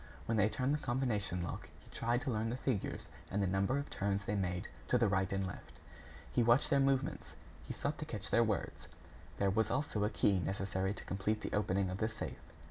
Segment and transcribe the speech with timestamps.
[0.25, 3.77] When they turned the combination lock, he tried to learn the figures and the number
[3.77, 5.73] of turns they made to the right and left.
[6.33, 7.35] He watched their movements;
[7.67, 8.87] he sought to catch their words.
[9.37, 12.41] There was also a key necessary to complete the opening of the safe.